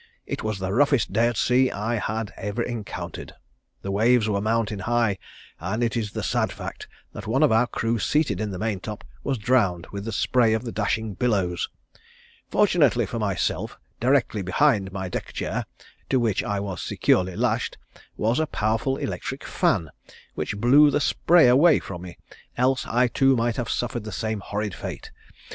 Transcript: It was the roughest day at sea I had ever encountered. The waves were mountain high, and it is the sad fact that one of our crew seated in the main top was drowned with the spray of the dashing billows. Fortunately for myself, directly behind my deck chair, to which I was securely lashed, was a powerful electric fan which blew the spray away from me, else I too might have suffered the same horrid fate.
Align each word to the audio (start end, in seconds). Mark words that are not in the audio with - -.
It 0.25 0.41
was 0.41 0.57
the 0.57 0.73
roughest 0.73 1.13
day 1.13 1.27
at 1.27 1.37
sea 1.37 1.69
I 1.69 1.93
had 1.97 2.33
ever 2.35 2.63
encountered. 2.63 3.33
The 3.83 3.91
waves 3.91 4.27
were 4.27 4.41
mountain 4.41 4.79
high, 4.79 5.19
and 5.59 5.83
it 5.83 5.95
is 5.95 6.13
the 6.13 6.23
sad 6.23 6.51
fact 6.51 6.87
that 7.13 7.27
one 7.27 7.43
of 7.43 7.51
our 7.51 7.67
crew 7.67 7.99
seated 7.99 8.41
in 8.41 8.49
the 8.49 8.57
main 8.57 8.79
top 8.79 9.03
was 9.23 9.37
drowned 9.37 9.85
with 9.91 10.05
the 10.05 10.11
spray 10.11 10.53
of 10.55 10.63
the 10.63 10.71
dashing 10.71 11.13
billows. 11.13 11.69
Fortunately 12.49 13.05
for 13.05 13.19
myself, 13.19 13.77
directly 13.99 14.41
behind 14.41 14.91
my 14.91 15.07
deck 15.07 15.33
chair, 15.33 15.65
to 16.09 16.19
which 16.19 16.43
I 16.43 16.59
was 16.59 16.81
securely 16.81 17.35
lashed, 17.35 17.77
was 18.17 18.39
a 18.39 18.47
powerful 18.47 18.97
electric 18.97 19.43
fan 19.43 19.91
which 20.33 20.57
blew 20.57 20.89
the 20.89 20.99
spray 20.99 21.47
away 21.47 21.77
from 21.77 22.01
me, 22.01 22.17
else 22.57 22.87
I 22.87 23.05
too 23.07 23.35
might 23.35 23.57
have 23.57 23.69
suffered 23.69 24.03
the 24.05 24.11
same 24.11 24.39
horrid 24.39 24.73
fate. 24.73 25.11